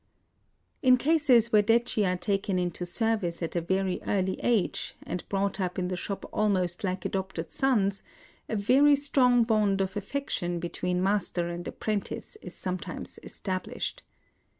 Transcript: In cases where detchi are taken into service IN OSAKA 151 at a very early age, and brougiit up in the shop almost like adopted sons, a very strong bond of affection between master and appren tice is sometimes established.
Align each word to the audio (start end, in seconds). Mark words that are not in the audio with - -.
In 0.81 0.97
cases 0.97 1.51
where 1.53 1.61
detchi 1.61 2.11
are 2.11 2.17
taken 2.17 2.57
into 2.57 2.87
service 2.87 3.39
IN 3.39 3.49
OSAKA 3.49 3.55
151 3.61 3.63
at 3.63 3.63
a 3.63 3.67
very 3.67 4.17
early 4.25 4.39
age, 4.41 4.95
and 5.03 5.29
brougiit 5.29 5.59
up 5.59 5.77
in 5.77 5.89
the 5.89 5.95
shop 5.95 6.27
almost 6.33 6.83
like 6.83 7.05
adopted 7.05 7.51
sons, 7.51 8.01
a 8.49 8.55
very 8.55 8.95
strong 8.95 9.43
bond 9.43 9.79
of 9.79 9.95
affection 9.95 10.59
between 10.59 11.03
master 11.03 11.49
and 11.49 11.65
appren 11.65 12.03
tice 12.03 12.35
is 12.41 12.55
sometimes 12.55 13.19
established. 13.21 14.01